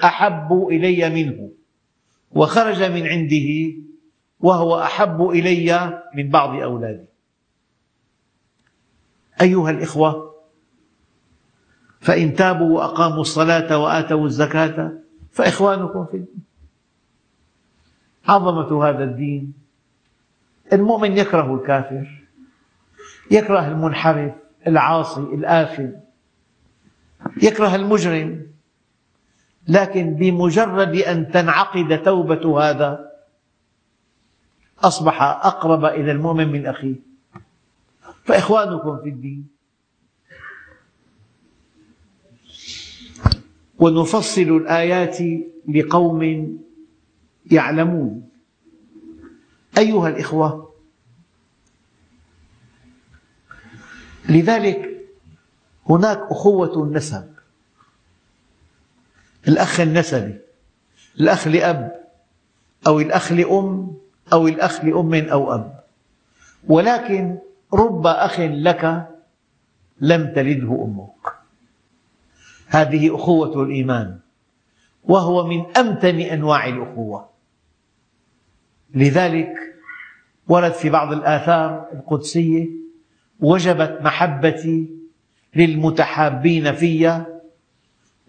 [0.04, 1.52] أحب إلي منه
[2.32, 3.74] وخرج من عنده
[4.40, 7.06] وهو أحب إلي من بعض أولادي.
[9.42, 10.36] أيها الإخوة
[12.00, 14.92] فإن تابوا وأقاموا الصلاة وآتوا الزكاة
[15.32, 16.44] فإخوانكم في الدين.
[18.28, 19.66] عظمة هذا الدين
[20.73, 22.27] المؤمن يكره الكافر
[23.32, 24.34] يكره المنحرف
[24.67, 25.89] العاصي الآثم
[27.41, 28.47] يكره المجرم
[29.67, 33.12] لكن بمجرد أن تنعقد توبة هذا
[34.80, 36.95] أصبح أقرب إلى المؤمن من أخيه.
[38.23, 39.47] فإخوانكم في الدين
[43.80, 45.17] ونفصل الآيات
[45.67, 46.58] لقوم
[47.51, 48.30] يعلمون.
[49.78, 50.74] أيها الإخوة.
[54.30, 55.08] لذلك
[55.90, 57.34] هناك أخوة النسب.
[59.48, 60.40] الأخ النسبي
[61.20, 62.06] الأخ لأب
[62.88, 63.98] أو الأخ لأم
[64.34, 65.80] أو الأخ لأم أو أب.
[66.68, 67.38] ولكن
[67.74, 69.08] رب أخ لك
[70.02, 71.34] لم تلده أمك.
[72.68, 74.20] هذه أخوة الإيمان
[75.04, 77.30] وهو من أمتن أنواع الأخوة.
[78.95, 79.54] لذلك
[80.47, 82.67] ورد في بعض الآثار القدسية
[83.39, 84.89] وجبت محبتي
[85.56, 87.21] للمتحابين في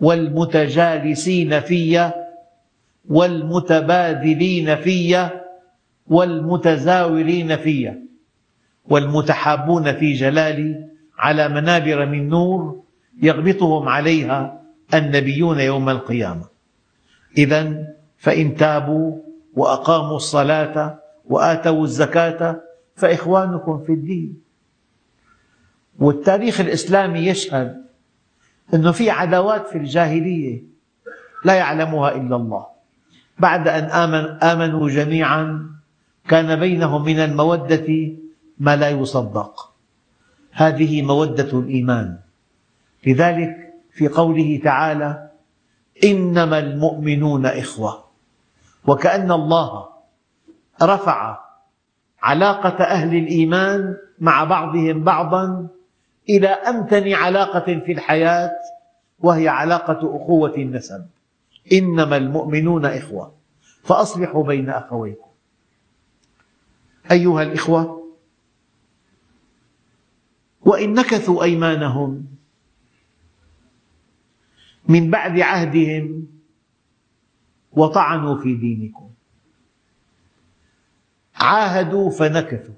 [0.00, 2.10] والمتجالسين في
[3.08, 5.28] والمتبادلين في
[6.06, 7.94] والمتزاورين في
[8.88, 12.82] والمتحابون في جلالي على منابر من نور
[13.22, 14.62] يغبطهم عليها
[14.94, 16.44] النبيون يوم القيامة.
[17.38, 17.86] إذا
[18.18, 19.27] فإن تابوا
[19.58, 22.60] وأقاموا الصلاة وآتوا الزكاة
[22.96, 24.42] فإخوانكم في الدين.
[25.98, 27.84] والتاريخ الإسلامي يشهد
[28.74, 30.62] أنه في عداوات في الجاهلية
[31.44, 32.66] لا يعلمها إلا الله.
[33.38, 35.70] بعد أن آمن آمنوا جميعا
[36.28, 38.12] كان بينهم من المودة
[38.58, 39.72] ما لا يصدق.
[40.52, 42.18] هذه مودة الإيمان.
[43.06, 45.30] لذلك في قوله تعالى
[46.04, 48.07] إنما المؤمنون إخوة.
[48.86, 49.88] وكأن الله
[50.82, 51.38] رفع
[52.22, 55.68] علاقة أهل الإيمان مع بعضهم بعضا
[56.28, 58.50] إلى أمتن علاقة في الحياة
[59.18, 61.06] وهي علاقة أخوة النسب.
[61.72, 63.34] إنما المؤمنون إخوة.
[63.82, 65.28] فأصلحوا بين أخويكم.
[67.10, 67.98] أيها الإخوة
[70.60, 72.26] وإن نكثوا أيمانهم
[74.88, 76.26] من بعد عهدهم
[77.78, 79.10] وطعنوا في دينكم.
[81.34, 82.74] عاهدوا فنكثوا.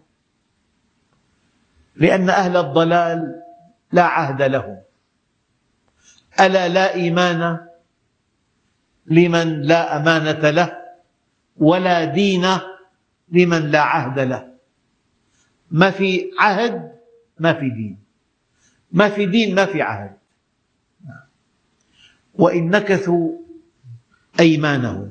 [1.96, 3.42] لأن أهل الضلال
[3.92, 4.78] لا عهد لهم.
[6.40, 7.66] ألا لا إيمان
[9.06, 10.76] لمن لا أمانة له
[11.56, 12.46] ولا دين
[13.28, 14.54] لمن لا عهد له.
[15.70, 16.92] ما في عهد
[17.38, 17.98] ما في دين.
[18.92, 20.16] ما في دين ما في عهد.
[22.34, 23.39] وإن نكثوا
[24.40, 25.10] أيمانهم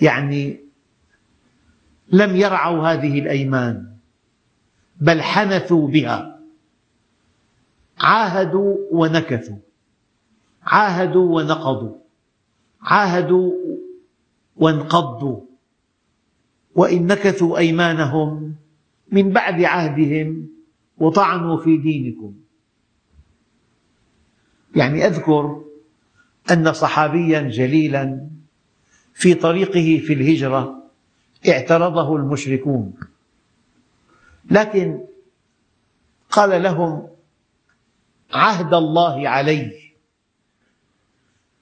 [0.00, 0.60] يعني
[2.12, 3.88] لم يرعوا هذه الأيمان
[5.00, 6.40] بل حنثوا بها.
[7.98, 9.56] عاهدوا ونكثوا.
[10.62, 11.96] عاهدوا ونقضوا.
[12.80, 13.52] عاهدوا
[14.56, 15.40] وانقضوا.
[16.74, 18.54] وإن نكثوا أيمانهم
[19.12, 20.48] من بعد عهدهم
[20.98, 22.34] وطعنوا في دينكم.
[24.76, 25.64] يعني أذكر
[26.50, 28.28] أن صحابيا جليلا
[29.14, 30.82] في طريقه في الهجرة
[31.48, 32.94] اعترضه المشركون.
[34.50, 35.04] لكن
[36.30, 37.08] قال لهم
[38.32, 39.72] عهد الله علي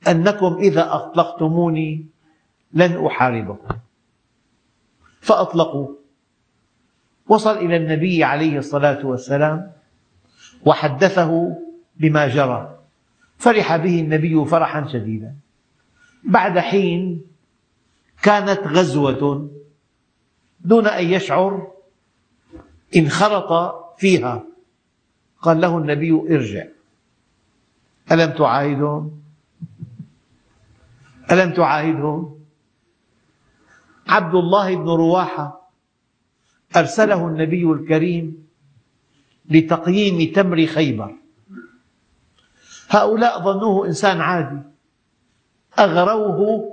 [0.08, 2.06] أنكم إذا أطلقتموني
[2.72, 3.76] لن أحاربكم.
[5.20, 5.94] فأطلقوا.
[7.28, 9.72] وصل إلى النبي عليه الصلاة والسلام
[10.64, 11.56] وحدثه
[11.96, 12.75] بما جرى.
[13.38, 15.34] فرح به النبي فرحا شديدا.
[16.24, 17.22] بعد حين
[18.22, 19.50] كانت غزوة
[20.60, 21.72] دون أن يشعر
[22.96, 24.44] انخرط فيها.
[25.42, 26.64] قال له النبي ارجع.
[28.12, 29.22] ألم تعاهدهم؟
[31.32, 32.38] ألم تعاهدهم؟
[34.08, 35.70] عبد الله بن رواحة
[36.76, 38.46] أرسله النبي الكريم
[39.50, 41.14] لتقييم تمر خيبر.
[42.88, 44.62] هؤلاء ظنوه إنسان عادي.
[45.78, 46.72] أغروه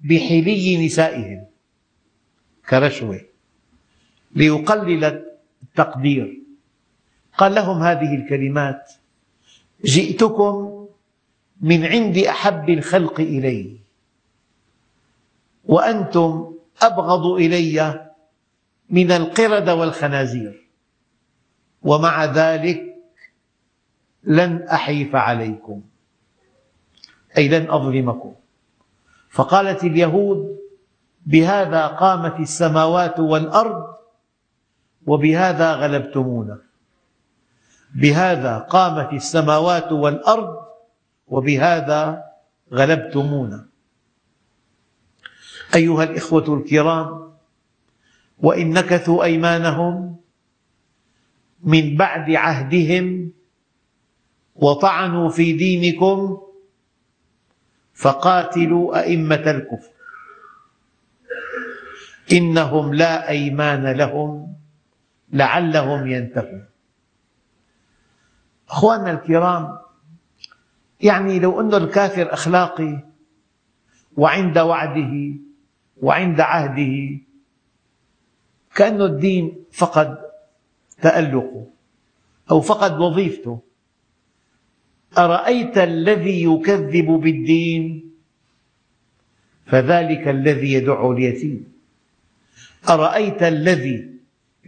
[0.00, 1.46] بحلي نسائهم.
[2.68, 3.20] كرشوة.
[4.34, 5.24] ليقلل
[5.62, 6.42] التقدير.
[7.38, 8.92] قال لهم هذه الكلمات.
[9.84, 10.86] جئتكم
[11.60, 13.76] من عند أحب الخلق إلي.
[15.64, 18.10] وأنتم أبغض إلي
[18.90, 20.68] من القردة والخنازير.
[21.82, 22.93] ومع ذلك
[24.26, 25.82] لن أحيف عليكم.
[27.38, 28.34] أي لن أظلمكم.
[29.30, 30.58] فقالت اليهود
[31.26, 33.94] بهذا قامت السماوات والأرض
[35.06, 36.58] وبهذا غلبتمونا.
[37.94, 40.56] بهذا قامت السماوات والأرض
[41.28, 42.24] وبهذا
[42.72, 43.66] غلبتمونا.
[45.74, 47.32] أيها الإخوة الكرام
[48.38, 50.16] وإن نكثوا أيمانهم
[51.62, 53.32] من بعد عهدهم
[54.54, 56.42] وطعنوا في دينكم
[57.94, 59.90] فقاتلوا أئمة الكفر.
[62.32, 64.54] إنهم لا أيمان لهم
[65.32, 66.64] لعلهم ينتهون.
[68.68, 69.78] أخواننا الكرام
[71.00, 72.98] يعني لو أن الكافر أخلاقي
[74.16, 75.34] وعند وعده
[76.02, 77.20] وعند عهده
[78.74, 80.18] كأن الدين فقد
[81.02, 81.66] تألقه
[82.50, 83.62] أو فقد وظيفته.
[85.18, 88.10] أرأيت الذي يكذب بالدين؟
[89.66, 91.72] فذلك الذي يدع اليتيم.
[92.88, 94.10] أرأيت الذي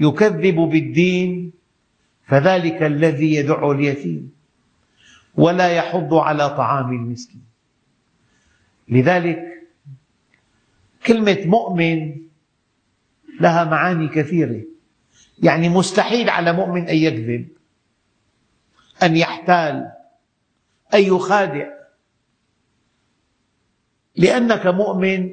[0.01, 1.53] يكذب بالدين؟
[2.27, 4.33] فذلك الذي يدع اليتيم.
[5.35, 7.45] ولا يحض على طعام المسكين.
[8.89, 9.43] لذلك
[11.07, 12.17] كلمة مؤمن
[13.41, 14.63] لها معاني كثيرة.
[15.43, 17.49] يعني مستحيل على مؤمن أن يكذب
[19.03, 19.96] أن يحتال
[20.95, 21.77] أن يخادع
[24.17, 25.31] لأنك مؤمن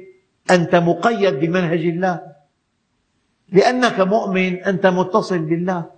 [0.50, 2.34] أنت مقيد بمنهج الله.
[3.52, 5.90] لأنك مؤمن أنت متصل بالله.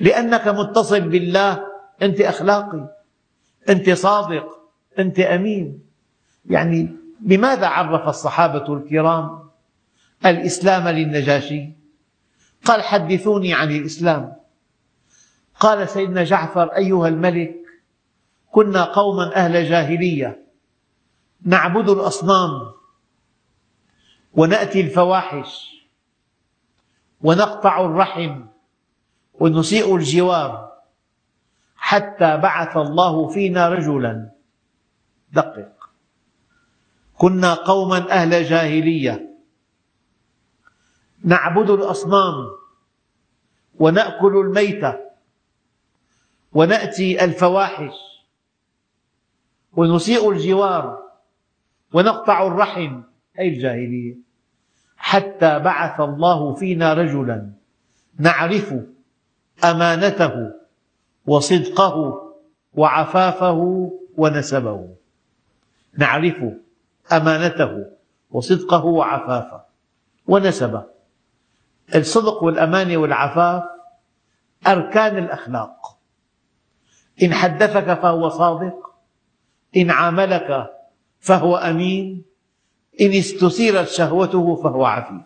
[0.00, 1.66] لأنك متصل بالله
[2.02, 2.88] أنت أخلاقي.
[3.68, 4.58] أنت صادق
[4.98, 5.82] أنت أمين.
[6.50, 9.48] يعني بماذا عرف الصحابة الكرام
[10.26, 11.70] الإسلام للنجاشي؟
[12.64, 14.36] قال حدثوني عن الإسلام.
[15.60, 17.57] قال سيدنا جعفر أيها الملك
[18.50, 20.44] كنا قوما أهل جاهلية.
[21.42, 22.72] نعبد الأصنام
[24.34, 25.74] ونأتي الفواحش
[27.20, 28.44] ونقطع الرحم
[29.34, 30.72] ونسيء الجوار
[31.76, 34.30] حتى بعث الله فينا رجلا.
[35.32, 35.90] دقق.
[37.18, 39.28] كنا قوما أهل جاهلية.
[41.24, 42.50] نعبد الأصنام
[43.78, 44.98] ونأكل الميتة
[46.52, 48.07] ونأتي الفواحش
[49.76, 51.02] ونسيء الجوار
[51.92, 53.02] ونقطع الرحم.
[53.38, 54.16] أي الجاهلية؟
[54.96, 57.52] حتى بعث الله فينا رجلا
[58.18, 58.74] نعرف
[59.64, 60.52] أمانته
[61.26, 62.24] وصدقه
[62.74, 64.88] وعفافه ونسبه.
[65.98, 66.44] نعرف
[67.12, 67.86] أمانته
[68.30, 69.60] وصدقه وعفافه
[70.26, 70.84] ونسبه.
[71.94, 73.62] الصدق والأمانة والعفاف
[74.66, 75.98] أركان الأخلاق.
[77.22, 78.87] إن حدثك فهو صادق
[79.76, 80.70] إن عاملك
[81.20, 82.22] فهو أمين
[83.00, 85.22] إن استثيرت شهوته فهو عفيف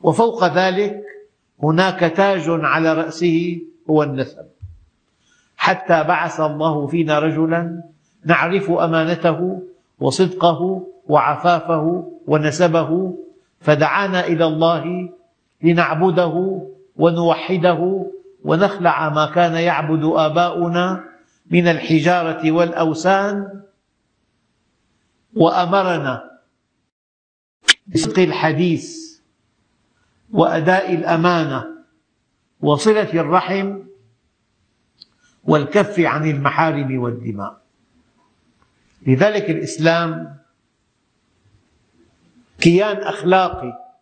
[0.00, 1.02] وفوق ذلك
[1.62, 4.46] هناك تاج على رأسه هو النسب.
[5.56, 7.82] حتى بعث الله فينا رجلا
[8.24, 9.62] نعرف أمانته
[10.00, 13.14] وصدقه وعفافه ونسبه
[13.60, 15.08] فدعانا إلى الله
[15.62, 16.60] لنعبده
[16.96, 18.06] ونوحده
[18.44, 21.04] ونخلع ما كان يعبد آباؤنا
[21.50, 23.62] من الحجارة والأوثان
[25.34, 26.40] وأمرنا
[27.86, 28.98] بصدق الحديث
[30.30, 31.66] وأداء الأمانة
[32.60, 33.78] وصلة الرحم
[35.44, 37.62] والكف عن المحارم والدماء.
[39.06, 40.38] لذلك الإسلام
[42.60, 43.94] كيان أخلاقي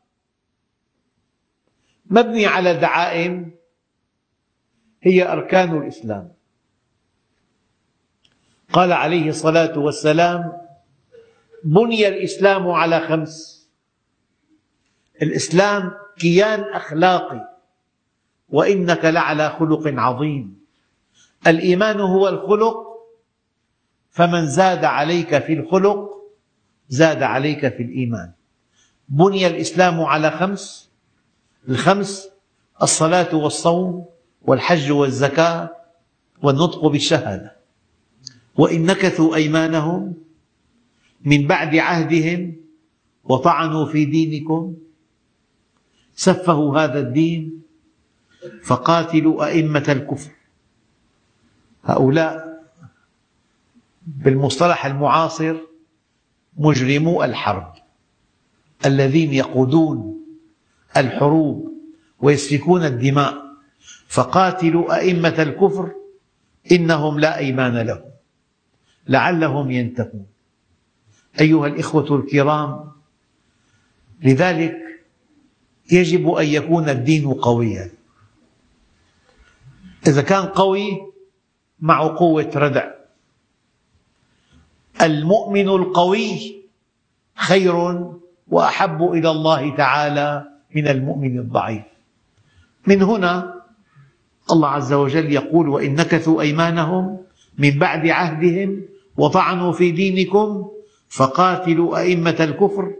[2.06, 3.50] مبني على دعائم
[5.02, 6.35] هي أركان الإسلام.
[8.72, 10.52] قال عليه الصلاة والسلام
[11.64, 13.66] بني الإسلام على خمس.
[15.22, 17.56] الإسلام كيان أخلاقي
[18.48, 20.58] وإنك لعلى خلق عظيم.
[21.46, 22.86] الإيمان هو الخلق
[24.10, 26.10] فمن زاد عليك في الخلق
[26.88, 28.32] زاد عليك في الإيمان.
[29.08, 30.90] بني الإسلام على خمس
[31.68, 32.28] الخمس
[32.82, 34.04] الصلاة والصوم
[34.42, 35.76] والحج والزكاة
[36.42, 37.55] والنطق بالشهادة.
[38.58, 40.14] وإن نكثوا أيمانهم
[41.24, 42.56] من بعد عهدهم
[43.24, 44.74] وطعنوا في دينكم
[46.14, 47.62] سفهوا هذا الدين
[48.62, 50.30] فقاتلوا أئمة الكفر.
[51.84, 52.46] هؤلاء
[54.06, 55.56] بالمصطلح المعاصر
[56.56, 57.72] مجرمو الحرب
[58.86, 60.24] الذين يقودون
[60.96, 61.72] الحروب
[62.20, 63.46] ويسفكون الدماء
[64.08, 65.94] فقاتلوا أئمة الكفر
[66.72, 68.15] إنهم لا أيمان لهم.
[69.08, 70.26] لعلهم ينتهون
[71.40, 72.92] أيها الإخوة الكرام
[74.22, 74.76] لذلك
[75.92, 77.90] يجب أن يكون الدين قويا.
[80.06, 80.90] إذا كان قوي
[81.80, 82.90] معه قوة ردع.
[85.02, 86.62] المؤمن القوي
[87.36, 88.04] خير
[88.48, 91.82] وأحب إلى الله تعالى من المؤمن الضعيف.
[92.86, 93.62] من هنا
[94.50, 97.18] الله عز وجل يقول وإن نكثوا أيمانهم
[97.58, 98.82] من بعد عهدهم
[99.16, 100.68] وطعنوا في دينكم
[101.08, 102.92] فقاتلوا أئمة الكفر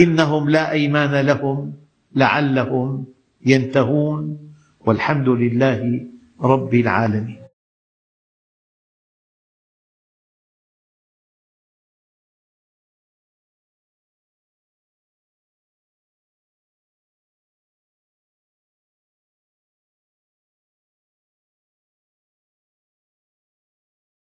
[0.00, 1.72] إنهم لا أيمان لهم
[2.16, 3.04] لعلهم
[3.46, 4.38] ينتهون
[4.80, 6.06] والحمد لله
[6.42, 7.41] رب العالمين.